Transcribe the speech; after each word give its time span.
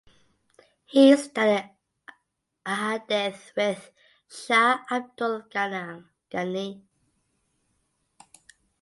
He 0.87 1.15
studied 1.15 1.69
ahadith 2.65 3.55
with 3.55 3.91
Shah 4.27 4.79
Abdul 4.89 5.43
Ghani. 5.53 6.81